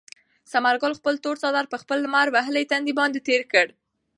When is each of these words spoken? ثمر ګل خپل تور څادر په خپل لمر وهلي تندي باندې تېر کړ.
ثمر 0.51 0.75
ګل 0.81 0.93
خپل 0.99 1.15
تور 1.23 1.35
څادر 1.41 1.65
په 1.69 1.77
خپل 1.81 1.97
لمر 2.05 2.27
وهلي 2.31 2.63
تندي 2.71 2.93
باندې 2.99 3.19
تېر 3.27 3.41
کړ. 3.51 3.67